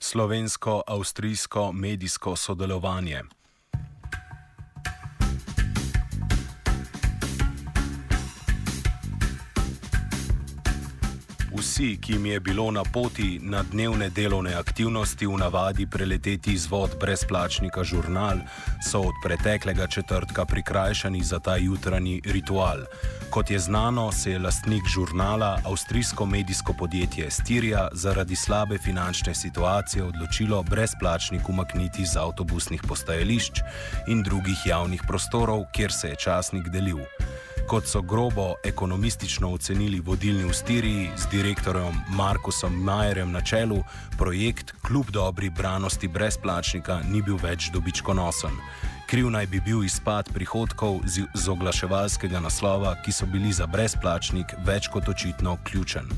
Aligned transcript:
Slovensko-avstrijsko 0.00 1.72
medijsko 1.72 2.36
sodelovanje. 2.36 3.22
Vsi, 11.58 11.98
ki 12.00 12.12
jim 12.12 12.26
je 12.26 12.40
bilo 12.40 12.70
na 12.70 12.82
poti 12.92 13.38
na 13.42 13.62
dnevne 13.62 14.08
delovne 14.10 14.54
aktivnosti 14.54 15.26
v 15.26 15.36
navadi 15.36 15.86
preleteti 15.86 16.52
izvod 16.52 16.96
brezplačnika 17.00 17.84
žurnal, 17.84 18.38
so 18.90 19.00
od 19.00 19.14
preteklega 19.24 19.86
četrtka 19.86 20.44
prikrajšani 20.44 21.24
za 21.24 21.38
ta 21.38 21.56
jutranji 21.56 22.22
ritual. 22.24 22.78
Kot 23.30 23.50
je 23.50 23.58
znano, 23.58 24.12
se 24.12 24.30
je 24.30 24.38
lastnik 24.38 24.82
žurnala, 24.94 25.58
avstrijsko 25.64 26.26
medijsko 26.26 26.72
podjetje 26.72 27.30
Stirija, 27.30 27.88
zaradi 27.92 28.36
slabe 28.36 28.78
finančne 28.78 29.34
situacije 29.34 30.04
odločilo 30.04 30.62
brezplačnik 30.62 31.48
umakniti 31.48 32.06
z 32.06 32.18
avtobusnih 32.18 32.82
postajališč 32.88 33.60
in 34.08 34.22
drugih 34.22 34.66
javnih 34.66 35.02
prostorov, 35.08 35.64
kjer 35.72 35.92
se 35.92 36.08
je 36.08 36.16
časnik 36.16 36.68
delil. 36.68 36.98
Kot 37.70 37.86
so 37.86 38.02
grobo 38.02 38.54
ekonomistično 38.64 39.52
ocenili 39.52 40.00
vodilni 40.00 40.44
v 40.44 40.52
Stiriji 40.52 41.10
z 41.16 41.28
direktorjem 41.30 42.00
Markusom 42.08 42.72
Majerjem 42.82 43.32
na 43.32 43.40
čelu, 43.40 43.78
projekt 44.18 44.74
kljub 44.86 45.10
dobri 45.10 45.50
branosti 45.50 46.08
brezplačnika 46.08 47.00
ni 47.10 47.22
bil 47.22 47.38
več 47.38 47.70
dobičkonosen. 47.70 48.58
Kriv 49.06 49.30
naj 49.30 49.46
bi 49.46 49.60
bil 49.60 49.84
izpad 49.84 50.32
prihodkov 50.34 50.98
z, 51.06 51.28
z 51.34 51.48
oglaševalskega 51.48 52.40
naslova, 52.40 52.96
ki 53.04 53.12
so 53.12 53.30
bili 53.30 53.52
za 53.52 53.70
brezplačnik 53.70 54.46
več 54.66 54.90
kot 54.90 55.08
očitno 55.08 55.56
ključen. 55.62 56.10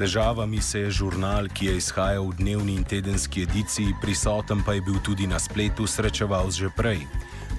Težavami 0.00 0.62
se 0.64 0.80
je 0.80 0.90
žurnal, 1.04 1.52
ki 1.52 1.66
je 1.66 1.74
izhajal 1.76 2.24
v 2.32 2.36
dnevni 2.40 2.80
in 2.80 2.84
tedenski 2.88 3.44
ediciji, 3.44 3.92
prisoten 4.00 4.64
pa 4.64 4.72
je 4.72 4.80
bil 4.80 4.96
tudi 5.04 5.28
na 5.28 5.36
spletu, 5.36 5.84
srečeval 5.84 6.48
že 6.48 6.72
prej. 6.72 7.04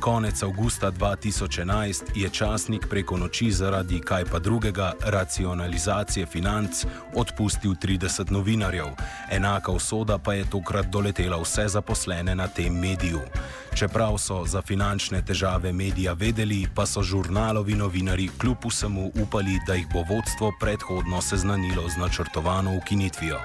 Konec 0.02 0.44
avgusta 0.44 0.92
2011 0.92 2.04
je 2.16 2.30
časnik 2.30 2.88
preko 2.90 3.18
noči 3.18 3.52
zaradi 3.52 4.00
kaj 4.00 4.26
pa 4.26 4.40
drugega 4.40 4.94
racionalizacije 5.06 6.26
financ 6.26 6.86
odpustil 7.16 7.72
30 7.72 8.32
novinarjev. 8.32 8.86
Enaka 9.32 9.72
usoda 9.72 10.18
pa 10.18 10.34
je 10.34 10.50
tokrat 10.50 10.86
doletela 10.86 11.38
vse 11.38 11.68
zaposlene 11.68 12.36
na 12.36 12.48
tem 12.48 12.74
mediju. 12.74 13.22
Čeprav 13.74 14.18
so 14.18 14.46
za 14.46 14.62
finančne 14.62 15.22
težave 15.26 15.74
medija 15.74 16.14
vedeli, 16.14 16.68
pa 16.76 16.86
so 16.86 17.04
žurnalovi 17.04 17.76
novinari 17.76 18.30
kljub 18.38 18.58
vsemu 18.66 19.12
upali, 19.22 19.60
da 19.68 19.74
jih 19.74 19.88
bo 19.94 20.02
vodstvo 20.02 20.52
predhodno 20.60 21.22
seznanilo 21.22 21.90
z 21.90 21.98
načrtovano 21.98 22.78
ukinitvijo. 22.78 23.40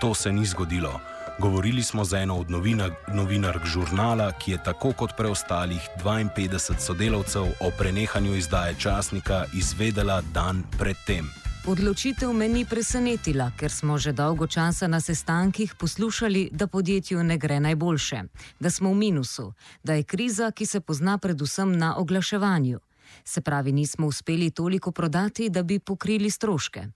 To 0.00 0.14
se 0.14 0.32
ni 0.32 0.46
zgodilo. 0.46 1.11
Govorili 1.42 1.82
smo 1.82 2.04
z 2.04 2.22
eno 2.22 2.38
od 2.38 2.50
novinark 2.50 2.94
novinark 3.14 3.64
žurnala, 3.66 4.32
ki 4.38 4.50
je 4.50 4.62
tako 4.64 4.92
kot 4.92 5.10
preostalih 5.16 5.80
52 6.04 6.78
sodelavcev 6.78 7.42
o 7.42 7.70
prenehanju 7.78 8.34
izdaje 8.34 8.74
časnika 8.78 9.44
izvedela 9.54 10.22
dan 10.34 10.62
predtem. 10.78 11.26
Odločitev 11.66 12.32
me 12.32 12.48
ni 12.48 12.64
presenetila, 12.64 13.50
ker 13.58 13.70
smo 13.70 13.98
že 13.98 14.12
dolgo 14.12 14.46
časa 14.46 14.86
na 14.86 15.00
sestankih 15.00 15.74
poslušali, 15.74 16.48
da 16.52 16.66
podjetju 16.66 17.24
ne 17.24 17.38
gre 17.38 17.60
najboljše, 17.60 18.22
da 18.60 18.70
smo 18.70 18.90
v 18.90 18.94
minusu, 18.94 19.52
da 19.82 19.94
je 19.94 20.02
kriza, 20.02 20.50
ki 20.50 20.66
se 20.66 20.80
pozna 20.80 21.18
predvsem 21.18 21.78
na 21.78 21.96
oglaševanju. 21.96 22.80
Se 23.24 23.40
pravi, 23.40 23.72
nismo 23.72 24.06
uspeli 24.06 24.50
toliko 24.50 24.92
prodati, 24.92 25.50
da 25.50 25.62
bi 25.62 25.78
pokrili 25.78 26.30
stroške. 26.30 26.86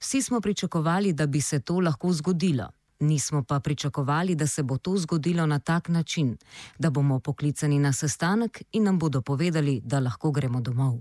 Vsi 0.00 0.22
smo 0.22 0.40
pričakovali, 0.40 1.12
da 1.12 1.26
bi 1.26 1.40
se 1.40 1.60
to 1.60 1.80
lahko 1.80 2.12
zgodilo. 2.12 2.81
Nismo 3.02 3.42
pa 3.42 3.60
pričakovali, 3.60 4.34
da 4.34 4.46
se 4.46 4.62
bo 4.62 4.78
to 4.78 4.96
zgodilo 4.96 5.46
na 5.46 5.58
tak 5.58 5.88
način, 5.88 6.36
da 6.78 6.90
bomo 6.90 7.20
poklicani 7.20 7.78
na 7.78 7.92
sestanek 7.92 8.62
in 8.72 8.84
nam 8.84 8.98
bodo 8.98 9.22
povedali, 9.22 9.80
da 9.84 10.00
lahko 10.00 10.30
gremo 10.30 10.60
domov. 10.60 11.00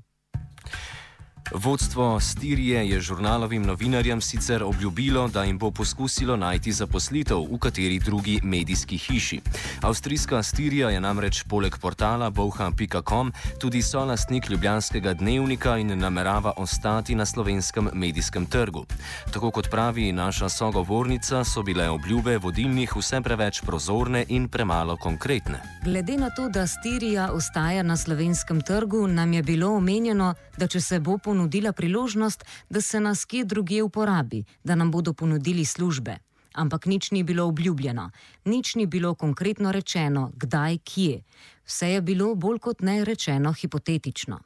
Vodstvo 1.54 2.20
Stirije 2.20 2.90
je 2.90 3.02
žurnalovim 3.02 3.64
novinarjem 3.64 4.22
sicer 4.22 4.64
obljubilo, 4.64 5.28
da 5.28 5.44
jim 5.44 5.58
bo 5.58 5.72
poskusilo 5.72 6.38
najti 6.38 6.72
zaposlitev 6.72 7.38
v 7.52 7.58
kateri 7.60 8.00
drugi 8.00 8.40
medijski 8.44 8.98
hiši. 8.98 9.42
Avstrijska 9.82 10.44
Stirija 10.44 10.90
je 10.90 11.02
namreč 11.02 11.44
poleg 11.44 11.78
portala 11.78 12.30
boha.com 12.30 13.32
tudi 13.60 13.82
solastnik 13.82 14.50
Ljubljanskega 14.50 15.14
dnevnika 15.14 15.78
in 15.78 16.00
namerava 16.00 16.54
ostati 16.58 17.16
na 17.16 17.26
slovenskem 17.26 17.90
medijskem 17.94 18.46
trgu. 18.46 18.86
Tako 19.34 19.52
kot 19.52 19.70
pravi 19.70 20.12
naša 20.12 20.50
sogovornica, 20.50 21.44
so 21.44 21.64
bile 21.64 21.90
obljube 21.90 22.38
vodilnih 22.38 22.96
vse 22.96 23.22
preveč 23.22 23.62
prozorne 23.62 24.26
in 24.28 24.48
premalo 24.48 24.98
konkretne. 24.98 25.62
Glede 25.84 26.18
na 26.18 26.30
to, 26.30 26.50
da 26.50 26.68
Stirija 26.68 27.32
ostaja 27.32 27.84
na 27.84 27.98
slovenskem 27.98 28.62
trgu, 28.62 29.08
nam 29.08 29.34
je 29.34 29.44
bilo 29.44 29.76
omenjeno, 29.76 30.34
da 30.58 30.68
če 30.68 30.82
se 30.82 31.00
bo 31.00 31.18
ponudila 31.18 31.31
ponudila 31.32 31.72
priložnost, 31.72 32.44
da 32.70 32.82
se 32.82 33.00
nas 33.00 33.26
kje 33.26 33.46
drugje 33.46 33.84
uporabi, 33.84 34.44
da 34.64 34.76
nam 34.76 34.92
bodo 34.92 35.14
ponudili 35.14 35.66
službe. 35.66 36.18
Ampak 36.54 36.86
nič 36.86 37.12
ni 37.12 37.24
bilo 37.24 37.46
obljubljeno, 37.48 38.10
nič 38.46 38.76
ni 38.76 38.86
bilo 38.86 39.14
konkretno 39.16 39.72
rečeno, 39.72 40.32
kdaj, 40.36 40.78
kje. 40.84 41.22
Vse 41.66 41.88
je 41.94 42.02
bilo 42.02 42.36
bolj 42.36 42.60
kot 42.60 42.82
ne 42.82 43.06
rečeno 43.06 43.54
hipotetično. 43.54 44.40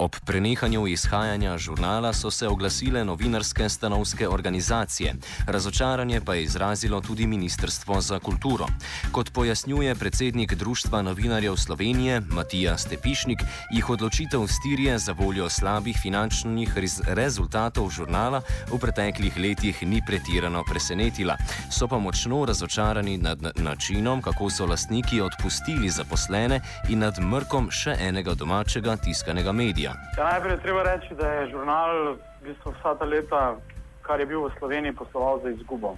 Ob 0.00 0.16
prenehanju 0.24 0.86
izhajanja 0.86 1.58
žurnala 1.58 2.12
so 2.12 2.30
se 2.30 2.48
oglasile 2.48 3.04
novinarske 3.04 3.68
stanovske 3.68 4.28
organizacije, 4.28 5.14
razočaranje 5.46 6.20
pa 6.20 6.34
je 6.34 6.42
izrazilo 6.42 7.00
tudi 7.00 7.26
Ministrstvo 7.26 8.00
za 8.00 8.18
kulturo. 8.18 8.66
Kot 9.12 9.32
pojasnjuje 9.32 9.94
predsednik 9.94 10.54
Društva 10.54 11.02
novinarjev 11.02 11.56
Slovenije 11.56 12.20
Matija 12.20 12.78
Stepišnik, 12.78 13.38
jih 13.72 13.90
odločitev 13.90 14.46
Stirije 14.46 14.98
za 14.98 15.12
voljo 15.12 15.48
slabih 15.48 15.96
finančnih 16.02 16.72
rezultatov 17.06 17.90
žurnala 17.90 18.40
v 18.72 18.78
preteklih 18.78 19.36
letih 19.36 19.82
ni 19.82 20.00
pretirano 20.06 20.64
presenetila. 20.64 21.36
So 21.70 21.88
pa 21.88 21.98
močno 21.98 22.44
razočarani 22.44 23.18
nad 23.18 23.38
načinom, 23.56 24.22
kako 24.22 24.50
so 24.50 24.66
lastniki 24.66 25.20
odpustili 25.20 25.90
zaposlene 25.90 26.60
in 26.88 26.98
nad 26.98 27.20
mrkom 27.20 27.70
še 27.70 27.96
enega 28.00 28.34
domačega 28.34 28.96
tiskanega 28.96 29.52
medija. 29.52 29.89
Ja, 30.16 30.24
najprej 30.32 30.58
treba 30.62 30.82
reči, 30.82 31.14
da 31.14 31.32
je 31.32 31.50
žurnal 31.50 32.14
v 32.14 32.44
bistvu 32.44 32.72
vsa 32.78 32.94
ta 32.98 33.04
leta, 33.04 33.56
kar 34.06 34.20
je 34.20 34.26
bil 34.26 34.44
v 34.44 34.52
Sloveniji, 34.58 34.96
posloval 34.98 35.40
za 35.42 35.50
izgubo. 35.50 35.96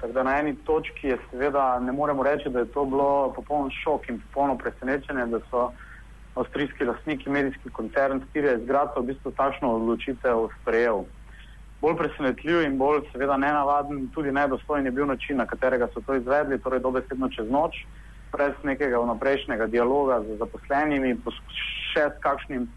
Tako 0.00 0.12
da 0.12 0.22
na 0.22 0.38
eni 0.38 0.56
točki 0.64 1.08
je 1.08 1.18
seveda 1.30 1.80
ne 1.80 1.92
moremo 1.92 2.22
reči, 2.22 2.50
da 2.50 2.58
je 2.58 2.72
to 2.72 2.84
bilo 2.84 3.32
popoln 3.36 3.70
šok 3.70 4.08
in 4.08 4.20
popolno 4.20 4.58
presenečenje, 4.58 5.26
da 5.26 5.40
so 5.50 5.70
avstrijski 6.34 6.84
lastniki, 6.84 7.30
medijski 7.30 7.70
koncern 7.70 8.22
Stire 8.30 8.54
izgradil 8.60 9.02
v 9.02 9.06
bistvu 9.06 9.32
takšno 9.34 9.74
odločitev 9.74 10.48
sprejel. 10.60 11.04
Bolj 11.80 11.96
presenetljiv 11.96 12.62
in 12.62 12.78
bolj 12.78 13.02
seveda 13.12 13.36
nenavaden, 13.36 14.08
tudi 14.14 14.32
nedostojen 14.32 14.86
je 14.86 14.90
bil 14.90 15.06
način, 15.06 15.36
na 15.36 15.46
katerega 15.46 15.88
so 15.94 16.00
to 16.06 16.14
izvedli, 16.14 16.58
torej 16.58 16.80
dobesedno 16.80 17.28
čez 17.28 17.50
noč, 17.50 17.82
brez 18.32 18.54
nekega 18.62 18.98
vnaprejšnjega 18.98 19.66
dialoga 19.66 20.20
z 20.26 20.38
zaposlenimi, 20.38 21.16
še 21.92 22.10
s 22.14 22.22
kakšnim 22.22 22.68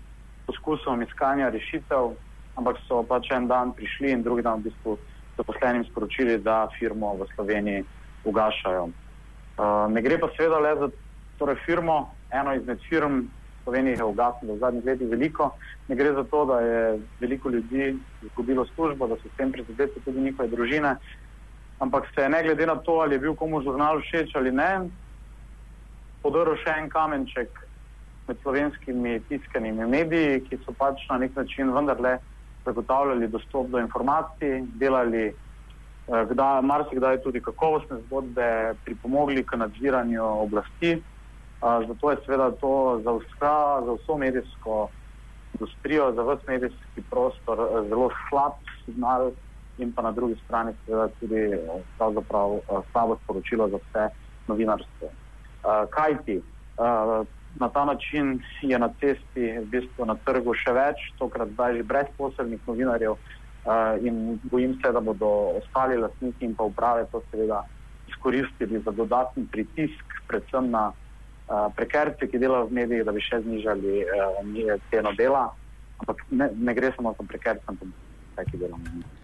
poskusom 0.51 1.01
iskanja 1.01 1.49
rešitev, 1.49 2.11
ampak 2.59 2.77
so 2.87 3.01
pač 3.07 3.31
en 3.31 3.47
dan 3.47 3.71
prišli 3.71 4.11
in 4.11 4.23
drugi 4.23 4.43
dan 4.43 4.59
v 4.59 4.69
bistvu 4.69 4.97
zaposlenim 5.39 5.85
sporočili, 5.87 6.37
da 6.43 6.67
firmo 6.75 7.15
v 7.15 7.27
Sloveniji 7.35 7.85
ugašajo. 8.27 8.89
Uh, 8.91 9.87
ne 9.89 10.01
gre 10.03 10.19
pa 10.19 10.27
seveda 10.35 10.59
le 10.59 10.73
za 10.75 10.87
torej 11.39 11.55
firmo, 11.65 12.11
eno 12.31 12.55
izmed 12.55 12.83
firm 12.89 13.23
Slovenije 13.63 14.01
je 14.01 14.03
ugasnilo 14.03 14.55
v 14.55 14.59
zadnjih 14.59 14.85
letih 14.85 15.09
veliko. 15.09 15.51
Ne 15.87 15.95
gre 15.95 16.13
za 16.17 16.23
to, 16.23 16.45
da 16.49 16.59
je 16.59 16.99
veliko 17.19 17.49
ljudi 17.49 17.93
izgubilo 18.25 18.65
službo, 18.73 19.07
da 19.07 19.15
so 19.21 19.29
s 19.29 19.37
tem 19.37 19.51
prizadeti 19.51 20.01
tudi 20.01 20.21
njihove 20.21 20.49
družine, 20.49 20.95
ampak 21.79 22.09
se 22.15 22.29
ne 22.29 22.43
glede 22.43 22.65
na 22.65 22.75
to, 22.75 22.99
ali 23.05 23.15
je 23.15 23.19
bil 23.19 23.35
komu 23.35 23.61
žurnal 23.61 24.01
všeč 24.01 24.33
ali 24.35 24.51
ne, 24.51 24.89
podrl 26.25 26.57
še 26.65 26.73
en 26.77 26.89
kamenček 26.89 27.60
med 28.31 28.39
slovenskimi 28.41 29.19
tiskanimi 29.27 29.85
mediji, 29.85 30.39
ki 30.47 30.59
so 30.63 30.71
pač 30.79 31.03
na 31.09 31.17
nek 31.19 31.35
način 31.35 31.73
vendarle 31.75 32.17
zagotavljali 32.65 33.27
dostop 33.27 33.67
do 33.67 33.79
informacij, 33.79 34.61
delali 34.79 35.25
eh, 35.27 36.23
kdaj, 36.31 36.61
marsikdaj 36.63 37.19
tudi 37.25 37.41
kakovostne 37.43 37.99
zgodbe, 38.05 38.75
pripomogli 38.85 39.43
k 39.43 39.59
nadziranju 39.59 40.23
oblasti. 40.23 41.01
Zato 41.61 42.11
je 42.11 42.17
seveda 42.25 42.51
to 42.57 43.01
za, 43.05 43.11
vsa, 43.13 43.57
za 43.85 43.93
vso 43.93 44.15
medijsko 44.17 44.77
industrijo, 45.53 46.07
za 46.13 46.23
vse 46.23 46.47
medijski 46.47 47.03
prostor 47.09 47.59
uh, 47.59 47.87
zelo 47.89 48.09
slab 48.29 48.53
signal 48.85 49.29
in 49.77 49.91
pa 49.93 50.01
na 50.01 50.11
drugi 50.11 50.35
strani 50.45 50.73
seveda 50.85 51.07
tudi 51.19 51.43
uh, 51.53 52.81
slabo 52.91 53.17
sporočilo 53.23 53.69
za 53.69 53.77
vse 53.77 54.07
novinarstvo. 54.47 55.11
Kaj 55.89 56.17
ti? 56.25 56.41
Na 57.59 57.69
ta 57.69 57.85
način 57.85 58.39
je 58.61 58.79
na 58.79 58.89
cesti, 58.99 59.59
v 59.59 59.65
bistvu 59.65 60.05
na 60.05 60.15
trgu 60.25 60.53
še 60.55 60.71
več, 60.73 61.03
tokrat 61.19 61.51
zdaj 61.51 61.77
že 61.77 61.83
brezposelnih 61.83 62.61
novinarjev 62.67 63.17
uh, 63.17 63.99
in 64.01 64.39
bojim 64.43 64.77
se, 64.79 64.91
da 64.91 64.99
bodo 64.99 65.29
ostali 65.59 65.99
lastniki 65.99 66.45
in 66.45 66.55
pa 66.55 66.63
uprave 66.63 67.05
to 67.11 67.21
seveda 67.31 67.63
izkoristili 68.07 68.81
za 68.85 68.91
dodatni 68.91 69.45
pritisk, 69.51 70.15
predvsem 70.27 70.71
na 70.71 70.89
uh, 70.91 71.67
prekerce, 71.75 72.27
ki 72.27 72.39
delajo 72.39 72.69
v 72.71 72.79
medijih, 72.81 73.05
da 73.05 73.11
bi 73.11 73.23
še 73.23 73.43
znižali 73.43 74.03
uh, 74.07 74.77
ceno 74.89 75.13
dela, 75.19 75.49
ampak 75.99 76.23
ne, 76.31 76.49
ne 76.55 76.77
gre 76.77 76.95
samo 76.95 77.15
za 77.19 77.27
prekerce, 77.27 77.67
ampak 77.67 77.91
vse, 77.91 78.47
ki 78.51 78.63
delajo 78.63 78.79
v 78.79 78.87
medijih. 78.87 79.20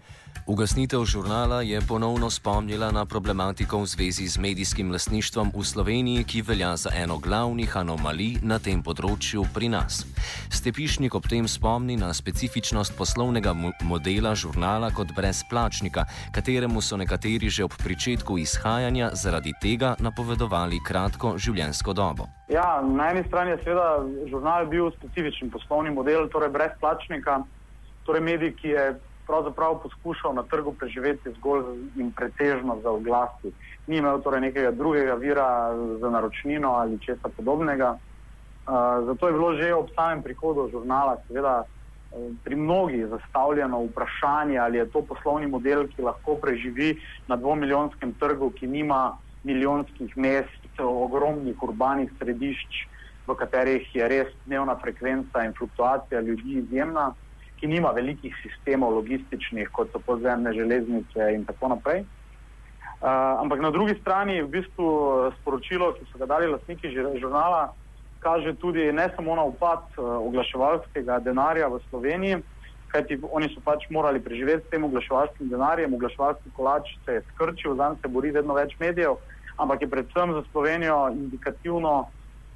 Ugasnitev 0.48 1.04
žurnala 1.04 1.60
je 1.60 1.80
ponovno 1.88 2.30
spomnila 2.30 2.88
na 2.88 3.04
problematiko 3.04 3.78
v 3.78 3.86
zvezi 3.86 4.24
z 4.24 4.40
medijskim 4.40 4.88
lasništvom 4.92 5.52
v 5.52 5.64
Sloveniji, 5.64 6.24
ki 6.24 6.40
velja 6.42 6.76
za 6.76 6.90
eno 6.96 7.18
glavnih 7.18 7.76
anomalij 7.76 8.40
na 8.40 8.56
tem 8.56 8.80
področju 8.80 9.44
pri 9.52 9.68
nas. 9.68 10.06
Stepišnik 10.48 11.12
ob 11.12 11.28
tem 11.28 11.44
spomni 11.44 11.98
na 12.00 12.08
specifičnost 12.16 12.96
poslovnega 12.96 13.52
modela 13.84 14.32
žurnala 14.32 14.88
kot 14.96 15.12
brezplačnika, 15.12 16.06
kateremu 16.32 16.80
so 16.80 16.96
nekateri 16.96 17.52
že 17.52 17.68
ob 17.68 17.76
pričetku 17.76 18.38
izhajanja 18.40 19.10
zaradi 19.12 19.52
tega 19.60 19.96
napovedovali 20.00 20.80
kratko 20.80 21.34
življenjsko 21.36 21.92
dobo. 21.92 22.24
Ja, 22.48 22.80
na 22.80 23.10
eni 23.12 23.20
strani 23.28 23.52
je 23.52 23.60
seveda 23.68 24.00
žurnal 24.32 24.64
bil 24.72 24.88
specifičen 24.96 25.52
poslovni 25.52 25.92
model, 25.92 26.24
torej 26.32 26.48
brezplačnika, 26.56 27.42
torej 28.08 28.24
medij, 28.24 28.56
ki 28.56 28.72
je 28.72 28.86
pravzaprav 29.28 29.78
poskušal 29.82 30.34
na 30.34 30.42
trgu 30.42 30.72
preživeti 30.72 31.30
zgolj 31.36 31.64
in 31.96 32.12
pretežno 32.16 32.80
za 32.82 32.90
oglasi. 32.90 33.52
Ni 33.86 34.00
imel 34.00 34.22
torej 34.24 34.40
nekega 34.40 34.70
drugega 34.70 35.14
vira 35.14 35.48
za 36.00 36.10
naročnino 36.10 36.72
ali 36.72 36.98
česa 36.98 37.28
podobnega. 37.36 37.94
Uh, 37.94 39.04
zato 39.06 39.26
je 39.26 39.32
bilo 39.32 39.54
že 39.56 39.74
ob 39.74 39.88
samem 39.96 40.22
prihodu 40.22 40.68
žurnala, 40.72 41.16
seveda, 41.28 41.64
pri 42.44 42.56
mnogih 42.56 43.06
zastavljeno 43.06 43.82
vprašanje, 43.84 44.58
ali 44.58 44.78
je 44.78 44.90
to 44.90 45.02
poslovni 45.02 45.46
model, 45.46 45.86
ki 45.88 46.02
lahko 46.02 46.34
preživi 46.40 46.96
na 47.28 47.36
dvomilijonskem 47.36 48.14
trgu, 48.20 48.50
ki 48.50 48.66
nima 48.66 49.16
milijonskih 49.44 50.16
mest, 50.16 50.80
ogromnih 50.80 51.62
urbanih 51.62 52.10
središč, 52.18 52.86
v 53.26 53.34
katerih 53.36 53.88
je 53.94 54.08
res 54.08 54.28
dnevna 54.46 54.76
frekvenca 54.80 55.44
in 55.44 55.52
fluktuacija 55.52 56.20
ljudi 56.20 56.62
izjemna 56.62 57.12
ki 57.60 57.66
nima 57.66 57.90
velikih 57.90 58.34
sistemov 58.42 58.94
logističnih, 59.00 59.68
kot 59.72 59.90
so 59.92 60.00
podzemne 60.06 60.52
železnice 60.54 61.32
in 61.34 61.44
tako 61.44 61.74
naprej. 61.74 62.04
Uh, 62.98 63.08
ampak 63.42 63.60
na 63.62 63.70
drugi 63.70 63.94
strani 64.00 64.42
v 64.42 64.48
bistvu 64.50 64.86
sporočilo, 65.40 65.92
ki 65.94 66.06
so 66.10 66.18
ga 66.18 66.26
dali 66.26 66.48
lastniki 66.50 66.90
žurnala, 66.90 67.68
kaže 68.18 68.56
tudi 68.58 68.92
ne 68.92 69.06
samo 69.16 69.36
na 69.38 69.44
upad 69.46 69.86
uh, 69.96 70.18
oglaševalskega 70.26 71.20
denarja 71.22 71.68
v 71.70 71.78
Sloveniji, 71.90 72.40
kajti 72.90 73.20
oni 73.30 73.48
so 73.54 73.62
pač 73.62 73.86
morali 73.90 74.20
preživeti 74.20 74.66
s 74.66 74.70
tem 74.70 74.84
oglaševalskim 74.84 75.48
denarjem, 75.48 75.94
oglaševalski 75.94 76.50
kolač 76.56 76.90
se 77.04 77.18
je 77.18 77.24
skrčil, 77.32 77.76
zanj 77.78 78.00
se 78.02 78.08
bori 78.08 78.32
vedno 78.34 78.56
več 78.56 78.74
medijev, 78.80 79.20
ampak 79.58 79.82
je 79.82 79.90
predvsem 79.90 80.32
za 80.32 80.42
Slovenijo 80.50 80.98
indikativno, 81.12 82.08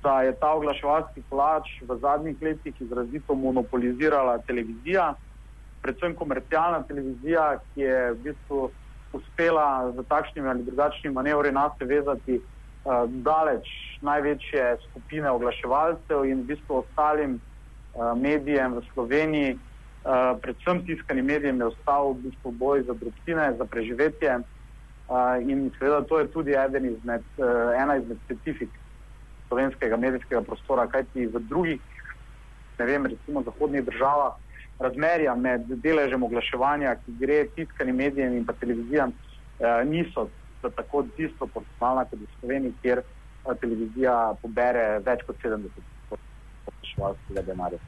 da 0.02 0.22
je 0.22 0.32
ta 0.40 0.52
oglaševalski 0.52 1.22
plač 1.30 1.68
v 1.88 1.96
zadnjih 1.98 2.36
letih 2.42 2.80
izrazito 2.80 3.34
monopolizirala 3.34 4.38
televizija, 4.38 5.14
predvsem 5.82 6.14
komercialna 6.14 6.82
televizija, 6.82 7.58
ki 7.74 7.80
je 7.80 8.12
v 8.12 8.18
bistvu 8.24 8.70
uspela 9.12 9.92
z 9.96 10.04
takšnimi 10.08 10.48
ali 10.48 10.62
drugačnimi 10.62 11.14
manevri 11.14 11.52
nas 11.52 11.72
vezati 11.80 12.40
uh, 12.40 13.04
daleč 13.10 13.68
največje 14.00 14.76
skupine 14.90 15.30
oglaševalcev 15.30 16.24
in 16.24 16.42
v 16.42 16.54
bistvu 16.54 16.82
ostalim 16.82 17.38
uh, 17.38 18.14
medijem 18.18 18.74
v 18.74 18.82
Sloveniji, 18.94 19.54
uh, 19.54 20.38
predvsem 20.42 20.86
tiskanim 20.86 21.26
medijem, 21.26 21.60
je 21.60 21.66
ostal 21.66 22.12
v 22.12 22.30
bistvu 22.30 22.52
boj 22.52 22.82
za 22.82 22.94
drobtine, 22.94 23.54
za 23.58 23.64
preživetje. 23.64 24.40
Uh, 25.08 25.42
in 25.46 25.70
seveda 25.78 26.02
to 26.08 26.18
je 26.18 26.30
tudi 26.32 26.54
izmed, 26.54 27.22
uh, 27.38 27.46
ena 27.76 27.96
izmed 27.96 28.18
specifik 28.24 28.81
slovenskega 29.52 29.96
medijskega 30.00 30.40
prostora, 30.48 30.88
kajti 30.88 31.26
v 31.28 31.42
drugih, 31.48 31.80
ne 32.78 32.86
vem, 32.88 33.06
recimo 33.06 33.42
zahodnih 33.44 33.84
državah, 33.84 34.38
razmerja 34.80 35.34
med 35.36 35.68
deležem 35.84 36.24
oglaševanja, 36.24 36.96
ki 37.04 37.16
gre 37.20 37.42
tiskanim 37.56 38.00
medijem 38.00 38.38
in 38.38 38.46
televizijam, 38.60 39.12
eh, 39.60 39.84
niso 39.84 40.28
tako 40.62 41.04
tisto 41.16 41.46
proporcionalna 41.46 42.04
kot 42.08 42.18
v 42.18 42.30
Sloveniji, 42.40 42.74
kjer 42.82 43.02
eh, 43.04 43.54
televizija 43.60 44.34
pobere 44.42 45.02
več 45.04 45.26
kot 45.28 45.36
70 45.44 45.91
oglaševalskega 46.92 47.42
denarja. 47.42 47.78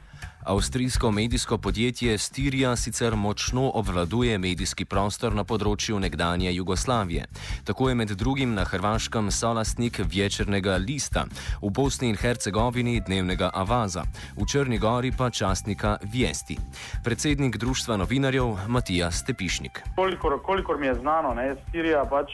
Avstrijsko 0.45 1.11
medijsko 1.11 1.57
podjetje 1.57 2.17
Stirija 2.17 2.75
sicer 2.75 3.15
močno 3.15 3.71
obvladuje 3.73 4.37
medijski 4.37 4.85
prostor 4.85 5.33
na 5.33 5.43
področju 5.43 5.99
nekdanje 5.99 6.53
Jugoslavije. 6.53 7.25
Tako 7.65 7.89
je 7.89 7.95
med 7.95 8.09
drugim 8.09 8.53
na 8.53 8.63
Hrvaškem 8.63 9.31
solastnik 9.31 9.99
večernega 9.99 10.77
lista, 10.77 11.25
v 11.61 11.69
Bosni 11.69 12.09
in 12.09 12.15
Hercegovini 12.15 13.01
dnevnega 13.07 13.49
Avaza, 13.53 14.05
v 14.37 14.45
Črni 14.45 14.77
Gori 14.77 15.11
pa 15.11 15.29
častnika 15.29 15.97
Viesti. 16.13 16.57
Predsednik 17.03 17.57
Društva 17.57 17.97
novinarjev 17.97 18.67
Matija 18.67 19.11
Stepišnik. 19.11 19.81
Kolikor, 19.95 20.41
kolikor 20.43 20.77
mi 20.77 20.87
je 20.87 20.95
znano, 21.01 21.33
je 21.41 21.57
Stirija 21.67 22.05
pač, 22.05 22.31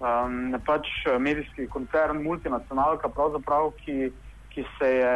um, 0.00 0.56
pač 0.66 0.88
medijski 1.20 1.68
koncern, 1.68 2.22
multinacionalka, 2.24 3.12
ki, 3.84 4.10
ki 4.54 4.64
se 4.78 4.88
je 4.94 5.14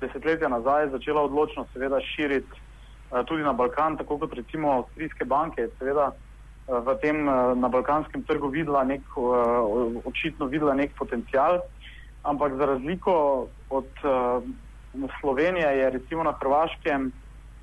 desetletja 0.00 0.48
nazaj 0.48 0.90
začela 0.90 1.22
odločno 1.22 1.66
seveda 1.72 2.00
širiti 2.00 2.52
uh, 2.52 3.24
tudi 3.26 3.42
na 3.42 3.52
Balkan, 3.52 3.96
tako 3.96 4.18
kot 4.18 4.34
recimo 4.34 4.72
avstrijske 4.72 5.24
banke, 5.24 5.68
seveda 5.78 6.10
uh, 6.12 6.78
v 6.86 6.96
tem 7.02 7.28
uh, 7.28 7.52
na 7.58 7.68
balkanskem 7.68 8.22
trgu 8.22 8.48
videla 8.48 8.84
nek, 8.84 9.02
očitno 10.04 10.46
videla 10.46 10.74
nek 10.74 10.94
potencial, 10.98 11.60
ampak 12.22 12.56
za 12.58 12.66
razliko 12.66 13.46
od 13.70 13.88
Slovenije 15.20 15.68
je 15.78 15.90
recimo 15.90 16.24
na 16.24 16.32
Hrvaškem, 16.32 17.12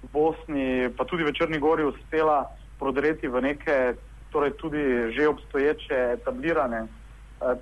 v 0.04 0.08
Bosni, 0.12 0.90
pa 0.98 1.08
tudi 1.08 1.24
v 1.24 1.32
Črni 1.32 1.60
Gori 1.60 1.84
uspela 1.88 2.52
prodreti 2.80 3.28
v 3.28 3.40
neke, 3.42 3.96
torej 4.32 4.60
tudi 4.60 5.14
že 5.16 5.28
obstoječe 5.28 6.20
etablirane 6.20 6.88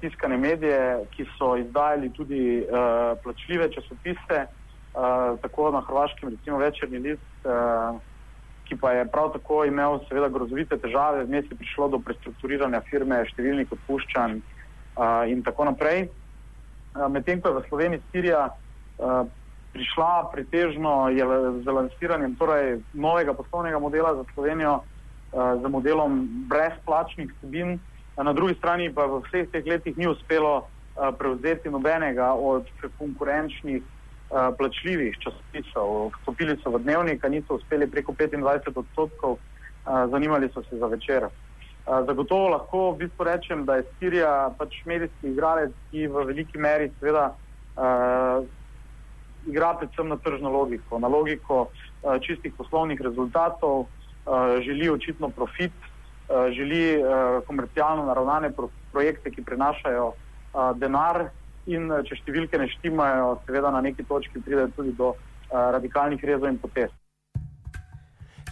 tiskane 0.01 0.37
medije, 0.37 1.05
ki 1.11 1.25
so 1.37 1.55
izdajali 1.57 2.09
tudi 2.13 2.61
uh, 2.61 3.17
plačljive 3.23 3.71
časopise, 3.71 4.45
uh, 4.45 5.39
tako 5.41 5.71
na 5.71 5.81
Hrvaškem, 5.81 6.29
recimo 6.29 6.57
večerni 6.57 6.99
list, 6.99 7.45
uh, 7.45 7.99
ki 8.69 8.77
pa 8.81 8.91
je 8.91 9.05
prav 9.11 9.33
tako 9.33 9.65
imel 9.65 9.99
seveda 10.07 10.29
grozovite 10.29 10.77
težave, 10.77 11.25
vmes 11.25 11.45
je 11.51 11.57
prišlo 11.57 11.87
do 11.87 11.99
prestrukturiranja 11.99 12.81
firme, 12.89 13.23
številnih 13.33 13.71
odpuščanj 13.71 14.37
uh, 14.39 15.27
in 15.27 15.43
tako 15.43 15.67
naprej. 15.71 16.07
Uh, 16.95 17.07
Medtem 17.11 17.41
ko 17.41 17.51
je 17.51 17.59
v 17.59 17.67
Sloveniji 17.69 18.03
Sirija 18.11 18.47
uh, 18.47 19.25
prišla 19.73 20.31
pretežno 20.31 21.07
z 21.63 21.67
lansiranjem 21.67 22.35
torej, 22.35 22.81
novega 22.93 23.33
poslovnega 23.33 23.79
modela 23.79 24.15
za 24.19 24.25
Slovenijo, 24.33 24.81
uh, 24.81 25.55
z 25.63 25.71
modelom 25.71 26.21
brezplačnih 26.51 27.31
vsebin, 27.37 27.79
na 28.23 28.33
drugi 28.33 28.55
strani 28.55 28.93
pa 28.93 29.05
v 29.05 29.21
vseh 29.25 29.49
teh 29.51 29.65
letih 29.65 29.97
ni 29.97 30.07
uspelo 30.07 30.57
uh, 30.57 31.09
prevzeti 31.17 31.69
nobenega 31.69 32.33
od 32.33 32.65
konkurenčnih 32.97 33.83
uh, 33.83 34.51
plačljivih 34.57 35.17
časopisov. 35.19 36.11
Vstopili 36.19 36.57
so 36.63 36.71
v 36.71 36.83
dnevnik, 36.83 37.23
niso 37.29 37.55
uspeli 37.55 37.87
preko 37.87 38.13
25 38.13 38.77
odstotkov 38.77 39.37
zanimali 39.85 40.49
so 40.53 40.61
se 40.69 40.77
za 40.77 40.85
večer. 40.85 41.25
Zagotovo 42.05 42.49
lahko 42.49 42.91
v 42.91 42.97
bistvu 42.97 43.25
rečem, 43.25 43.65
da 43.65 43.75
je 43.75 43.85
Sirija 43.99 44.53
pač 44.57 44.75
medijski 44.85 45.31
igralec, 45.33 45.71
ki 45.91 46.05
v 46.07 46.25
veliki 46.29 46.57
meri 46.61 46.91
seveda 46.99 47.31
uh, 47.33 48.45
igra 49.49 49.73
predvsem 49.79 50.07
na 50.07 50.17
tržno 50.21 50.51
logiko, 50.53 50.99
na 50.99 51.07
logiko 51.07 51.65
uh, 51.65 52.21
čistih 52.21 52.53
poslovnih 52.53 53.01
rezultatov, 53.01 53.79
uh, 53.79 54.61
želi 54.61 54.89
očitno 54.89 55.29
profit, 55.29 55.73
uh, 55.73 55.90
želi 56.55 56.97
uh, 56.97 57.41
komercialno 57.47 58.05
naravnane 58.05 58.51
pro 58.55 58.69
projekte, 58.91 59.31
ki 59.31 59.43
prinašajo 59.43 60.07
uh, 60.07 60.71
denar 60.77 61.29
in 61.65 61.91
če 62.07 62.17
številke 62.21 62.57
ne 62.57 62.67
štimajo, 62.71 63.35
seveda 63.45 63.71
na 63.71 63.81
neki 63.85 64.03
točki 64.09 64.41
pride 64.41 64.67
tudi 64.75 64.95
do 64.97 65.13
radikalnih 65.51 66.23
rezov 66.23 66.47
in 66.47 66.57
potest. 66.57 66.95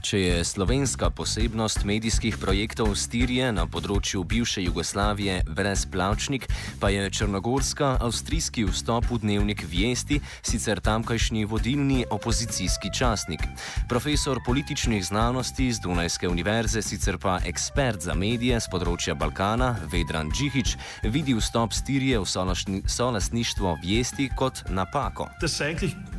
Če 0.09 0.19
je 0.19 0.37
slovenska 0.43 1.11
posebnost 1.13 1.83
medijskih 1.85 2.33
projektov 2.41 2.95
Stirije 2.97 3.51
na 3.53 3.67
področju 3.69 4.23
bivše 4.25 4.63
Jugoslavije 4.63 5.43
brezplačnik, 5.45 6.47
pa 6.81 6.89
je 6.89 7.03
črnogorska 7.13 7.91
avstrijski 8.01 8.63
vstop 8.71 9.05
v 9.11 9.19
dnevnik 9.21 9.61
Vesti, 9.69 10.17
sicer 10.41 10.81
tamkajšnji 10.81 11.45
vodilni 11.45 12.07
opozicijski 12.09 12.89
časnik. 12.89 13.45
Profesor 13.85 14.41
političnih 14.47 15.03
znanosti 15.05 15.67
z 15.69 15.83
Dunajske 15.85 16.25
univerze, 16.25 16.81
sicer 16.81 17.21
pa 17.21 17.37
ekspert 17.45 18.01
za 18.01 18.17
medije 18.17 18.57
z 18.57 18.73
področja 18.73 19.13
Balkana, 19.13 19.75
Vedran 19.93 20.33
Džihič, 20.33 20.73
vidi 21.05 21.37
vstop 21.37 21.77
Stirije 21.77 22.17
v 22.17 22.81
solastništvo 22.97 23.75
Vesti 23.85 24.31
kot 24.33 24.65
napako. 24.73 25.29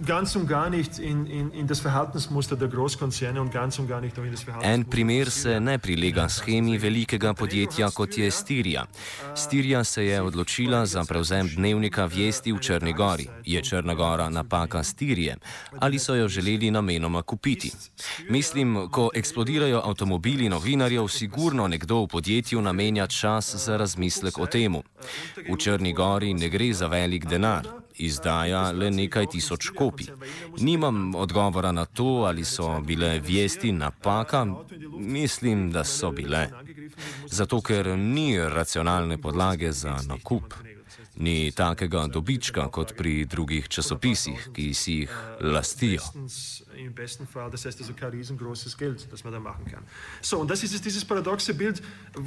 Ganz 0.06 0.36
und 0.36 0.46
gar 0.48 0.70
nicht 0.70 0.98
in, 1.02 1.26
in, 1.26 1.50
in 1.52 1.66
das 1.66 1.82
Verhaltensmuster 1.82 2.56
der 2.56 2.70
Großkonzerne 2.70 3.42
und 3.42 3.52
ganz 3.52 3.79
En 4.62 4.84
primer 4.84 5.30
se 5.30 5.60
ne 5.60 5.78
prilega 5.78 6.28
schemi 6.28 6.78
velikega 6.78 7.34
podjetja 7.34 7.90
kot 7.90 8.18
je 8.18 8.30
Stirija. 8.30 8.86
Stirija 9.34 9.84
se 9.84 10.06
je 10.06 10.22
odločila 10.22 10.86
za 10.86 11.04
prevzem 11.04 11.48
dnevnika 11.56 12.04
Vesti 12.06 12.52
v 12.52 12.58
Črni 12.60 12.92
Gori. 12.92 13.28
Je 13.44 13.62
Črna 13.62 13.94
Gora 13.94 14.28
napaka 14.28 14.82
Stirije 14.82 15.36
ali 15.78 15.98
so 15.98 16.14
jo 16.14 16.28
želeli 16.28 16.70
namenoma 16.70 17.22
kupiti? 17.22 17.72
Mislim, 18.28 18.88
ko 18.90 19.10
eksplodirajo 19.14 19.82
avtomobili 19.84 20.48
novinarjev, 20.48 21.08
sigurno 21.08 21.68
nekdo 21.68 22.02
v 22.02 22.06
podjetju 22.06 22.62
namenja 22.62 23.06
čas 23.06 23.54
za 23.54 23.76
razmislek 23.76 24.38
o 24.38 24.46
tem. 24.46 24.76
V 25.48 25.56
Črni 25.58 25.92
Gori 25.92 26.34
ne 26.34 26.48
gre 26.48 26.72
za 26.72 26.86
velik 26.86 27.26
denar 27.26 27.80
izdaja 28.06 28.70
le 28.72 28.90
nekaj 28.90 29.26
tisoč 29.26 29.70
kopij. 29.76 30.10
Nimam 30.58 31.14
odgovora 31.14 31.72
na 31.72 31.84
to, 31.84 32.24
ali 32.28 32.44
so 32.44 32.80
bile 32.80 33.20
vesti 33.20 33.72
napaka, 33.72 34.46
mislim, 34.98 35.70
da 35.72 35.84
so 35.84 36.10
bile. 36.10 36.48
Zato, 37.26 37.60
ker 37.60 37.98
ni 37.98 38.38
racionalne 38.38 39.18
podlage 39.18 39.72
za 39.72 39.98
nakup. 40.08 40.54
Ni 41.16 41.50
takega 41.52 42.06
dobička 42.06 42.68
kot 42.68 42.94
pri 42.96 43.24
drugih 43.24 43.68
časopisih, 43.68 44.48
ki 44.54 44.74
si 44.74 44.92
jih 44.92 45.16
lastijo. 45.40 46.02
Im 46.86 46.94
besten 46.94 47.26
Fall. 47.26 47.50
Das 47.50 47.64
heißt 47.64 47.80
also 47.80 47.92
kein 47.92 48.10
riesengroßes 48.10 48.76
Geld, 48.76 49.06
das 49.10 49.24
man 49.24 49.32
da 49.32 49.40
machen 49.40 49.64
kann. 49.66 49.82
So, 50.20 50.38
und 50.38 50.50
das 50.50 50.62
ist 50.62 50.72
jetzt 50.72 50.84
dieses 50.84 51.04
paradoxe 51.04 51.54
Bild, 51.54 51.82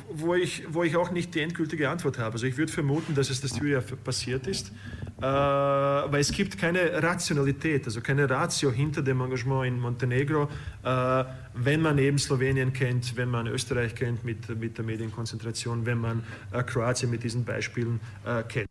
wo 0.10 0.36
ich, 0.36 0.64
wo 0.70 0.84
ich 0.84 0.96
auch 0.96 1.12
nicht 1.12 1.34
die 1.36 1.42
endgültige 1.42 1.90
Antwort 1.90 2.18
habe. 2.18 2.34
Also 2.34 2.46
ich 2.46 2.58
würde 2.58 2.72
vermuten, 2.72 3.16
dass 3.16 3.30
es 3.30 3.42
das 3.42 3.52
Syria 3.52 3.82
passiert 4.04 4.48
ist, 4.48 4.72
äh, 5.18 5.22
weil 5.24 6.20
es 6.20 6.32
gibt 6.32 6.58
keine 6.58 7.02
Rationalität, 7.02 7.86
also 7.86 8.02
keine 8.02 8.30
Ratio 8.30 8.72
hinter 8.72 9.02
dem 9.02 9.22
Engagement 9.22 9.68
in 9.68 9.80
Montenegro, 9.80 10.50
äh, 10.84 11.24
wenn 11.54 11.82
man 11.82 11.98
eben 11.98 12.18
Slowenien 12.18 12.74
kennt, 12.74 13.16
wenn 13.16 13.30
man 13.30 13.48
Österreich 13.48 13.96
kennt 13.96 14.24
mit, 14.24 14.50
mit 14.60 14.78
der 14.78 14.86
Medienkonzentration, 14.86 15.86
wenn 15.86 16.00
man 16.00 16.24
äh, 16.52 16.64
Kroatien 16.64 17.10
mit 17.10 17.24
diesen 17.24 17.46
Beispielen 17.46 18.00
äh, 18.26 18.44
kennt. 18.44 18.70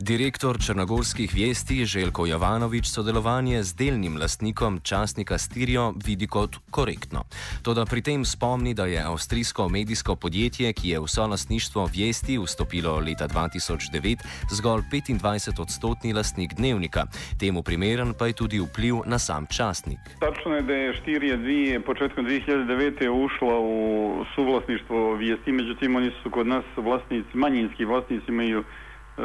Direktor 0.00 0.58
črnogorskih 0.58 1.30
vesti 1.34 1.84
Željko 1.84 2.26
Jovanovič 2.26 2.86
sodelovanje 2.86 3.62
z 3.62 3.76
delnim 3.78 4.16
lastnikom 4.18 4.80
časnika 4.82 5.38
Stirijo 5.38 5.94
vidi 6.06 6.26
kot 6.26 6.56
korektno. 6.70 7.22
Toda 7.62 7.84
pri 7.84 8.02
tem 8.02 8.24
spomni, 8.24 8.74
da 8.74 8.86
je 8.86 9.02
avstrijsko 9.02 9.68
medijsko 9.68 10.16
podjetje, 10.16 10.72
ki 10.72 10.88
je 10.88 11.00
v 11.00 11.06
solastništvo 11.06 11.86
vesti 11.96 12.38
vstopilo 12.38 12.98
leta 12.98 13.28
2009, 13.28 14.18
zgolj 14.50 14.82
25 14.92 15.62
odstotni 15.62 16.12
lastnik 16.12 16.54
dnevnika. 16.54 17.06
Temu 17.40 17.62
primeren 17.62 18.14
pa 18.18 18.26
je 18.26 18.32
tudi 18.32 18.58
vpliv 18.58 19.06
na 19.06 19.18
sam 19.18 19.46
časnik. 19.46 19.98
Tačno 20.20 20.56
je, 20.56 20.62
da 20.62 20.74
je 20.74 20.94
Štirija 20.94 21.36
dvije 21.36 21.80
početkom 21.80 22.26
2009 22.26 23.08
ušla 23.08 23.54
v 23.58 24.24
suvlasništvo 24.34 25.14
vesti, 25.14 25.52
međutim 25.52 25.96
oni 25.96 26.10
su 26.22 26.30
kod 26.30 26.46
nas 26.46 26.64
vlasnici, 26.76 27.30
manjinski 27.34 27.84
vlasnici 27.84 28.24
imaju 28.28 28.64
E, 28.64 28.93
E, 29.18 29.22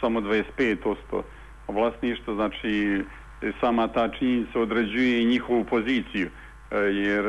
samo 0.00 0.20
25% 0.20 1.22
vlasništva, 1.68 2.34
znači 2.34 3.02
e, 3.42 3.52
sama 3.60 3.88
ta 3.88 4.08
činjenica 4.08 4.60
određuje 4.60 5.22
i 5.22 5.26
njihovu 5.26 5.64
poziciju, 5.64 6.28
e, 6.70 6.76
jer 6.76 7.24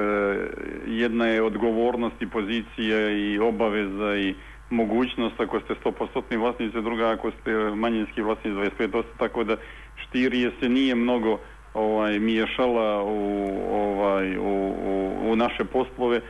jedna 0.87 1.27
je 1.27 1.43
odgovornost 1.43 2.21
i 2.21 2.29
pozicija 2.29 3.09
i 3.09 3.39
obaveza 3.39 4.15
i 4.17 4.35
mogućnost 4.69 5.39
ako 5.39 5.59
ste 5.59 5.73
100% 5.85 6.37
vlasnici, 6.37 6.81
druga 6.81 7.09
ako 7.09 7.31
ste 7.31 7.51
manjinski 7.75 8.21
vlasnici 8.21 8.57
25%, 8.79 9.03
tako 9.17 9.43
da 9.43 9.55
Štirije 9.95 10.51
se 10.59 10.69
nije 10.69 10.95
mnogo 10.95 11.39
ovaj, 11.73 12.19
miješala 12.19 13.03
u, 13.03 13.49
ovaj, 13.71 14.37
u, 14.37 14.73
u, 14.85 15.31
u 15.31 15.35
naše 15.35 15.65
poslove, 15.65 16.21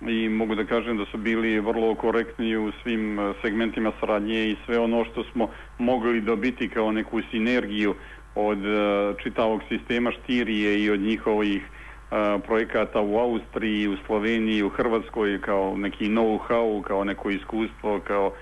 i 0.00 0.28
mogu 0.28 0.54
da 0.54 0.64
kažem 0.64 0.96
da 0.96 1.04
su 1.04 1.18
bili 1.18 1.60
vrlo 1.60 1.94
korektni 1.94 2.56
u 2.56 2.72
svim 2.82 3.18
e, 3.18 3.32
segmentima 3.42 3.92
saradnje 4.00 4.50
i 4.50 4.56
sve 4.66 4.78
ono 4.78 5.04
što 5.04 5.24
smo 5.24 5.48
mogli 5.78 6.20
dobiti 6.20 6.68
kao 6.68 6.92
neku 6.92 7.20
sinergiju 7.30 7.94
od 8.34 8.66
e, 8.66 9.14
čitavog 9.22 9.60
sistema 9.68 10.12
Štirije 10.12 10.82
i 10.82 10.90
od 10.90 11.00
njihovih 11.00 11.62
e, 11.62 12.38
projekata 12.46 13.00
u 13.00 13.18
Austriji, 13.18 13.88
u 13.88 13.96
Sloveniji, 14.06 14.62
u 14.62 14.68
Hrvatskoj 14.68 15.40
kao 15.40 15.76
neki 15.76 16.04
know-how, 16.08 16.82
kao 16.82 17.04
neko 17.04 17.30
iskustvo, 17.30 18.00
kao 18.06 18.32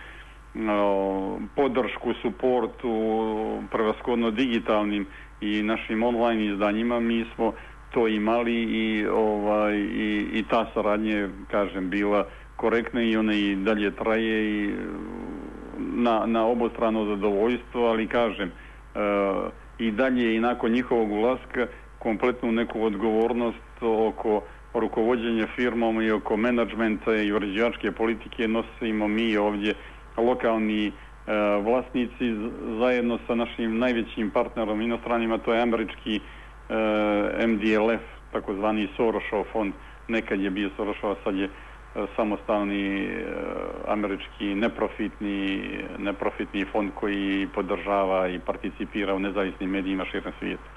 podršku, 1.54 2.14
suportu, 2.22 2.92
prevaskodno 3.70 4.30
digitalnim 4.30 5.06
i 5.40 5.62
našim 5.62 6.02
online 6.02 6.46
izdanjima, 6.46 7.00
mi 7.00 7.26
smo 7.34 7.52
to 7.96 8.08
imali 8.08 8.62
i, 8.62 9.06
ovaj, 9.06 9.76
i, 9.76 10.26
i 10.32 10.44
ta 10.50 10.66
saradnja 10.74 11.28
kažem, 11.50 11.90
bila 11.90 12.26
korektna 12.56 13.02
i 13.02 13.16
ona 13.16 13.34
i 13.34 13.56
dalje 13.56 13.90
traje 13.90 14.64
i 14.64 14.74
na, 15.78 16.26
na 16.26 16.46
obostrano 16.46 17.04
zadovoljstvo, 17.04 17.86
ali 17.86 18.06
kažem, 18.06 18.48
e, 18.48 19.00
i 19.78 19.90
dalje 19.90 20.36
i 20.36 20.40
nakon 20.40 20.72
njihovog 20.72 21.12
ulaska 21.12 21.66
kompletnu 21.98 22.52
neku 22.52 22.82
odgovornost 22.82 23.82
oko 23.82 24.42
rukovođenja 24.74 25.46
firmom 25.56 26.02
i 26.02 26.10
oko 26.10 26.36
menadžmenta 26.36 27.16
i 27.16 27.32
uređivačke 27.32 27.92
politike 27.92 28.48
nosimo 28.48 29.08
mi 29.08 29.36
ovdje 29.36 29.74
lokalni 30.16 30.86
e, 30.86 30.92
vlasnici 31.62 32.34
zajedno 32.78 33.18
sa 33.26 33.34
našim 33.34 33.78
najvećim 33.78 34.30
partnerom 34.30 34.80
inostranima, 34.80 35.38
to 35.38 35.54
je 35.54 35.62
američki 35.62 36.20
Eh, 36.68 37.46
MDLF, 37.46 38.02
takozvani 38.32 38.88
Sorošov 38.96 39.44
fond, 39.52 39.72
nekad 40.08 40.40
je 40.40 40.50
bio 40.50 40.70
Sorošov, 40.76 41.16
sad 41.24 41.36
je 41.36 41.44
eh, 41.44 42.06
samostalni 42.16 43.06
eh, 43.06 43.24
američki 43.86 44.54
neprofitni, 44.54 45.60
neprofitni 45.98 46.64
fond 46.72 46.90
koji 46.94 47.48
podržava 47.54 48.28
i 48.28 48.38
participira 48.38 49.14
u 49.14 49.18
nezavisnim 49.18 49.70
medijima 49.70 50.04
širom 50.04 50.32
svijeta. 50.38 50.75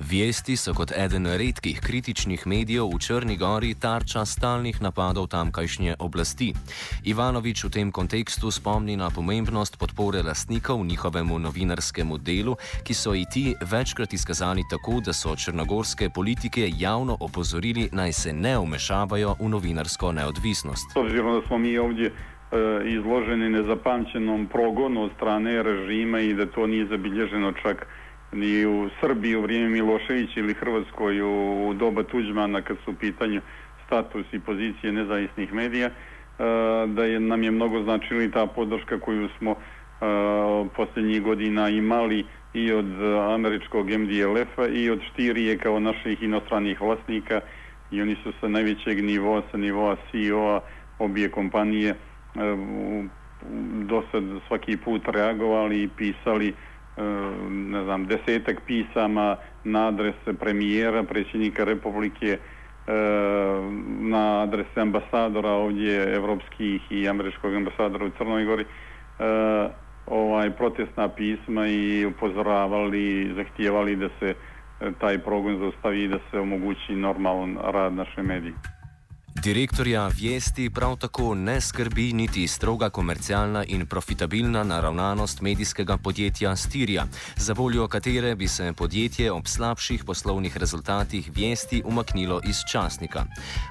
Vesti 0.00 0.56
so 0.56 0.72
kot 0.72 0.92
eden 0.96 1.26
redkih 1.26 1.80
kritičnih 1.80 2.46
medijev 2.46 2.88
v 2.94 2.98
Črni 2.98 3.36
Gori 3.36 3.74
tarča 3.74 4.24
stalnih 4.24 4.80
napadov 4.82 5.26
tamkajšnje 5.28 5.96
oblasti. 5.98 6.54
Ivanovič 7.04 7.64
v 7.64 7.70
tem 7.70 7.92
kontekstu 7.92 8.50
spomni 8.50 8.96
na 8.96 9.10
pomembnost 9.10 9.76
podpore 9.76 10.22
lastnikov 10.22 10.80
njihovemu 10.84 11.38
novinarskemu 11.38 12.18
delu, 12.18 12.56
ki 12.84 12.94
so 12.94 13.14
i 13.14 13.24
ti 13.28 13.54
večkrat 13.60 14.12
izkazali 14.12 14.64
tako, 14.70 15.00
da 15.04 15.12
so 15.12 15.36
črnogorske 15.36 16.08
politike 16.08 16.72
javno 16.78 17.16
opozorili 17.20 17.88
naj 17.92 18.12
se 18.12 18.32
ne 18.32 18.58
umešavajo 18.58 19.36
v 19.40 19.48
novinarsko 19.48 20.12
neodvisnost. 20.12 20.96
Obzirom, 20.96 21.40
da 21.40 21.46
smo 21.46 21.58
mi 21.58 21.78
ovdje 21.78 22.06
e, 22.06 22.12
izloženi 22.96 23.50
nezapamćenom 23.50 24.46
progonu 24.46 25.04
od 25.04 25.10
strane 25.16 25.62
režima 25.62 26.20
i 26.20 26.34
da 26.34 26.46
to 26.46 26.66
nije 26.66 26.86
zabilježeno 26.86 27.52
čak 27.52 27.86
ni 28.32 28.66
u 28.66 28.88
Srbiji 29.00 29.36
u 29.36 29.42
vrijeme 29.42 29.68
Miloševića 29.68 30.40
ili 30.40 30.54
Hrvatskoj 30.54 31.20
u 31.22 31.74
doba 31.74 32.02
Tuđmana 32.02 32.62
kad 32.62 32.76
su 32.84 32.90
u 32.90 32.94
pitanju 32.94 33.40
status 33.86 34.26
i 34.32 34.40
pozicije 34.40 34.92
nezavisnih 34.92 35.52
medija, 35.52 35.86
e, 35.86 35.92
da 36.86 37.04
je, 37.04 37.20
nam 37.20 37.42
je 37.42 37.50
mnogo 37.50 37.82
značila 37.82 38.22
i 38.22 38.30
ta 38.30 38.46
podrška 38.46 39.00
koju 39.00 39.28
smo 39.38 39.50
e, 39.50 39.56
posljednjih 40.76 41.22
godina 41.22 41.68
imali 41.68 42.24
i 42.54 42.72
od 42.72 42.86
američkog 43.34 43.90
MDLF-a 43.90 44.66
i 44.66 44.90
od 44.90 45.00
Štirije 45.12 45.58
kao 45.58 45.80
naših 45.80 46.22
inostranih 46.22 46.80
vlasnika 46.80 47.40
i 47.90 48.02
oni 48.02 48.16
su 48.22 48.32
sa 48.40 48.48
najvećeg 48.48 49.04
nivoa, 49.04 49.42
sa 49.50 49.56
nivoa 49.56 49.96
CEO-a 50.10 50.60
obje 50.98 51.28
kompanije 51.28 51.90
e, 51.90 51.96
do 53.72 54.02
sad 54.12 54.24
svaki 54.48 54.76
put 54.76 55.02
reagovali 55.08 55.82
i 55.82 55.88
pisali 55.88 56.48
uh, 56.48 56.56
Ehm, 56.96 57.70
ne 57.70 57.84
znam, 57.84 58.06
desetak 58.06 58.56
pisama 58.66 59.36
na 59.64 59.88
adrese 59.88 60.32
premijera, 60.40 61.02
predsjednika 61.02 61.64
Republike, 61.64 62.38
ehm, 62.86 64.10
na 64.10 64.42
adrese 64.42 64.80
ambasadora 64.80 65.50
ovdje 65.50 66.14
evropskih 66.14 66.92
i 66.92 67.08
američkog 67.08 67.54
ambasadora 67.54 68.04
u 68.06 68.10
Crnoj 68.10 68.44
Gori 68.44 68.64
ehm, 69.18 69.82
ovaj 70.06 70.50
protestna 70.50 71.08
pisma 71.08 71.66
i 71.66 72.06
upozoravali, 72.06 73.32
zahtijevali 73.36 73.96
da 73.96 74.08
se 74.20 74.34
eh, 74.80 74.90
taj 75.00 75.18
progon 75.18 75.58
zaustavi 75.58 76.02
i 76.02 76.08
da 76.08 76.18
se 76.30 76.38
omogući 76.38 76.94
normalan 76.94 77.58
rad 77.62 77.92
naše 77.92 78.22
medije. 78.22 78.54
Direktorja 79.44 80.06
Vesti 80.06 80.70
prav 80.70 80.96
tako 80.96 81.34
ne 81.34 81.60
skrbi 81.60 82.12
niti 82.12 82.46
stroga 82.48 82.90
komercialna 82.90 83.64
in 83.64 83.86
profitabilna 83.86 84.64
naravnanost 84.64 85.40
medijskega 85.40 85.96
podjetja 85.96 86.56
Stirja, 86.56 87.04
za 87.36 87.52
voljo 87.52 87.88
katere 87.88 88.34
bi 88.34 88.48
se 88.48 88.72
podjetje 88.76 89.32
ob 89.32 89.46
slabših 89.46 90.04
poslovnih 90.04 90.56
rezultatih 90.56 91.30
Vesti 91.36 91.82
umaknilo 91.84 92.40
iz 92.48 92.56
časnika. 92.72 93.24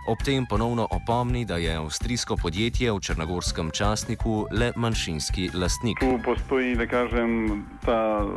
Ob 0.08 0.18
tem 0.26 0.46
ponovno 0.50 0.88
opomni, 0.92 1.46
da 1.46 1.58
je 1.58 1.76
avstrijsko 1.76 2.36
podjetje 2.36 2.92
v 2.92 3.00
črnogorskem 3.00 3.72
časniku 3.72 4.46
le 4.52 4.74
manjšinski 4.76 5.50
lastnik. 5.54 6.00
Tu 6.00 6.20
postoji, 6.26 6.76
da 6.76 6.88
kažem, 6.88 7.64
ta 7.86 8.28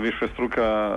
više 0.00 0.28
struka 0.34 0.92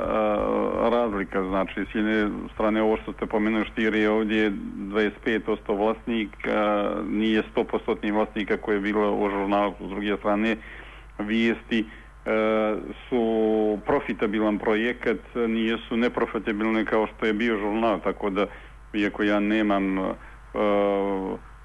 razlika. 0.92 1.44
Znači, 1.44 1.86
s 1.92 1.96
jedne 1.96 2.30
strane 2.54 2.82
ovo 2.82 2.98
što 2.98 3.14
ste 3.14 3.26
pomenuli 3.26 3.66
Štir 3.66 3.96
je 3.96 4.10
ovdje 4.10 4.52
25% 4.52 5.78
vlasnika, 5.78 6.92
nije 7.10 7.44
100% 7.56 8.14
vlasnika 8.14 8.58
koje 8.58 8.76
je 8.76 8.82
bilo 8.82 9.16
u 9.16 9.30
žurnalu. 9.30 9.74
S 9.80 9.90
druge 9.90 10.18
strane, 10.18 10.56
vijesti 11.20 11.86
su 13.10 13.80
profitabilan 13.86 14.58
projekat, 14.58 15.18
nijesu 15.48 15.98
neprofitabilne 15.98 16.86
kao 16.86 17.08
što 17.08 17.26
je 17.26 17.34
bio 17.34 17.58
žurnal, 17.58 18.00
tako 18.00 18.30
da 18.30 18.46
iako 18.94 19.24
ja 19.24 19.40
nemam 19.40 19.98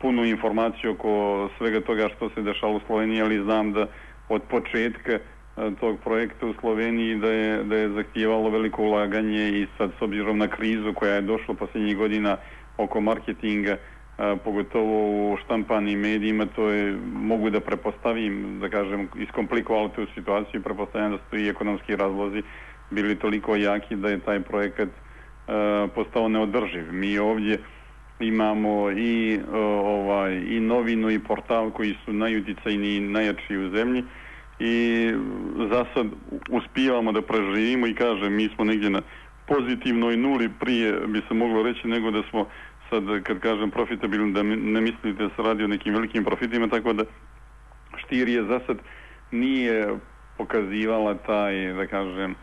punu 0.00 0.24
informaciju 0.24 0.92
oko 0.92 1.48
svega 1.58 1.80
toga 1.80 2.08
što 2.16 2.30
se 2.30 2.42
dešalo 2.42 2.76
u 2.76 2.80
Sloveniji, 2.86 3.22
ali 3.22 3.44
znam 3.44 3.72
da 3.72 3.86
od 4.28 4.42
početka 4.42 5.18
E, 5.56 5.70
tog 5.80 5.98
projekta 6.04 6.46
u 6.46 6.54
Sloveniji 6.60 7.16
da 7.16 7.28
je, 7.28 7.64
da 7.64 7.76
je 7.76 7.88
zahtijevalo 7.88 8.50
veliko 8.50 8.82
ulaganje 8.82 9.48
i 9.48 9.66
sad 9.78 9.90
s 9.98 10.02
obzirom 10.02 10.38
na 10.38 10.48
krizu 10.48 10.92
koja 10.94 11.14
je 11.14 11.20
došla 11.20 11.54
posljednjih 11.54 11.96
godina 11.96 12.36
oko 12.76 13.00
marketinga, 13.00 13.76
a, 14.18 14.36
pogotovo 14.44 15.32
u 15.32 15.36
štampanim 15.44 16.00
medijima, 16.00 16.46
to 16.46 16.68
je, 16.68 16.96
mogu 17.12 17.50
da 17.50 17.60
prepostavim, 17.60 18.58
da 18.60 18.68
kažem, 18.68 19.08
iskomplikovalo 19.18 19.88
tu 19.88 20.06
situaciju 20.14 20.60
i 20.60 20.64
prepostavljam 20.64 21.10
da 21.10 21.18
su 21.30 21.36
i 21.36 21.48
ekonomski 21.48 21.96
razlozi 21.96 22.42
bili 22.90 23.16
toliko 23.16 23.56
jaki 23.56 23.96
da 23.96 24.08
je 24.08 24.18
taj 24.18 24.40
projekat 24.40 24.88
a, 25.48 25.88
postao 25.94 26.28
neodrživ. 26.28 26.92
Mi 26.92 27.18
ovdje 27.18 27.58
imamo 28.20 28.90
i, 28.90 29.40
ovaj, 29.52 30.34
i 30.48 30.60
novinu 30.60 31.10
i 31.10 31.18
portal 31.18 31.70
koji 31.70 31.96
su 32.04 32.12
najuticajniji 32.12 32.96
i 32.96 33.00
najjači 33.00 33.56
u 33.56 33.70
zemlji, 33.70 34.04
i 34.58 35.06
za 35.70 35.84
sad 35.94 36.06
uspijevamo 36.50 37.12
da 37.12 37.22
preživimo 37.22 37.86
i 37.86 37.94
kažem 37.94 38.34
mi 38.34 38.48
smo 38.54 38.64
negdje 38.64 38.90
na 38.90 39.02
pozitivnoj 39.46 40.16
nuli 40.16 40.50
prije 40.60 41.00
bi 41.06 41.22
se 41.28 41.34
moglo 41.34 41.62
reći 41.62 41.88
nego 41.88 42.10
da 42.10 42.22
smo 42.30 42.46
sad 42.90 43.22
kad 43.22 43.38
kažem 43.40 43.70
profitabilni 43.70 44.32
da 44.32 44.42
ne 44.42 44.80
mislite 44.80 45.12
da 45.12 45.28
se 45.36 45.42
radi 45.42 45.64
o 45.64 45.68
nekim 45.68 45.94
velikim 45.94 46.24
profitima 46.24 46.68
tako 46.68 46.92
da 46.92 47.04
Štir 47.96 48.28
je 48.28 48.44
za 48.44 48.60
sad 48.66 48.78
nije 49.30 49.88
pokazivala 50.36 51.14
taj 51.14 51.72
da 51.72 51.86
kažem 51.86 52.34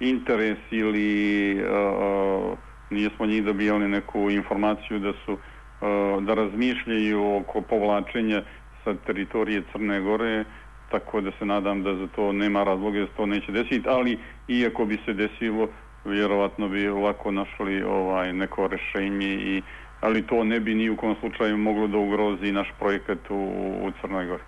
interes 0.00 0.58
ili 0.70 1.54
uh, 1.54 2.58
nismo 2.90 3.26
njih 3.26 3.44
dobijali 3.44 3.88
neku 3.88 4.30
informaciju 4.30 4.98
da 4.98 5.12
su 5.24 5.32
uh, 5.32 6.22
da 6.22 6.34
razmišljaju 6.34 7.36
oko 7.36 7.60
povlačenja 7.60 8.42
sa 8.84 8.94
teritorije 9.06 9.62
Crne 9.72 10.00
Gore 10.00 10.44
tako 10.90 11.20
da 11.20 11.30
se 11.38 11.44
nadam 11.44 11.82
da 11.82 11.94
za 11.94 12.06
to 12.06 12.32
nema 12.32 12.64
razloga 12.64 13.00
da 13.00 13.06
se 13.06 13.12
to 13.16 13.26
neće 13.26 13.52
desiti, 13.52 13.88
ali 13.88 14.18
iako 14.48 14.84
bi 14.84 14.98
se 15.04 15.12
desilo, 15.12 15.68
vjerovatno 16.04 16.68
bi 16.68 16.88
lako 16.88 17.30
našli 17.30 17.82
ovaj 17.82 18.32
neko 18.32 18.66
rešenje 18.66 19.34
i 19.34 19.62
ali 20.00 20.26
to 20.26 20.44
ne 20.44 20.60
bi 20.60 20.74
ni 20.74 20.90
u 20.90 20.96
kom 20.96 21.16
slučaju 21.20 21.56
moglo 21.56 21.86
da 21.86 21.98
ugrozi 21.98 22.52
naš 22.52 22.68
projekat 22.78 23.18
u, 23.30 23.36
u 23.82 23.90
Crnoj 24.00 24.26
Gori. 24.26 24.42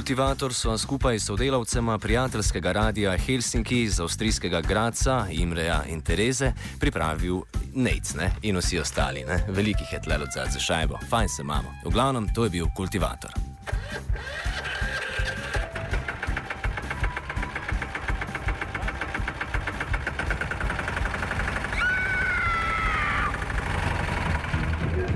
Kultivator 0.00 0.54
so 0.54 0.78
skupaj 0.78 1.18
s 1.18 1.26
sodelavcema 1.26 1.98
prijateljskega 1.98 2.72
radia 2.72 3.16
Helsinki 3.18 3.82
iz 3.82 4.00
avstrijskega 4.00 4.60
Graca, 4.60 5.26
Imreja 5.30 5.82
in 5.88 6.00
Tereze 6.00 6.52
pripravil 6.80 7.42
Nec 7.74 8.14
ne? 8.14 8.30
in 8.42 8.56
vsi 8.56 8.78
ostali. 8.80 9.24
Ne? 9.28 9.44
Velikih 9.48 9.92
je 9.92 10.00
tlelo 10.02 10.24
za 10.52 10.60
šajbo, 10.60 10.98
fajn 11.10 11.28
se 11.28 11.42
imamo. 11.42 11.74
V 11.84 11.90
glavnem, 11.90 12.34
to 12.34 12.44
je 12.44 12.50
bil 12.50 12.66
kultivator. 12.76 13.30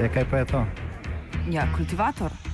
E, 0.01 0.09
kaj 0.15 0.31
pa 0.31 0.37
je 0.37 0.45
to? 0.45 0.67
Ja, 1.51 1.73
kultivator. 1.77 2.54